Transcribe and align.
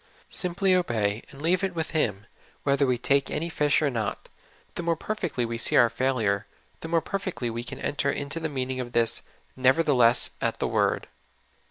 Simply 0.31 0.73
obey, 0.73 1.21
and 1.29 1.39
leave 1.43 1.63
it 1.63 1.75
with 1.75 1.91
Him, 1.91 2.25
whether 2.63 2.87
we 2.87 2.97
take 2.97 3.29
any 3.29 3.49
fish 3.49 3.83
or 3.83 3.91
not. 3.91 4.29
The 4.73 4.81
more 4.81 4.95
perfectly 4.95 5.45
we 5.45 5.59
see 5.59 5.75
our 5.75 5.91
failure, 5.91 6.47
the 6.79 6.87
more 6.87 7.01
perfectly 7.01 7.49
can 7.63 7.77
we 7.77 7.83
enter 7.83 8.09
into 8.11 8.39
the 8.39 8.49
meaning 8.49 8.79
of 8.79 8.93
this" 8.93 9.21
nevertheless 9.55 10.31
at 10.41 10.57
the 10.57 10.67
word." 10.67 11.05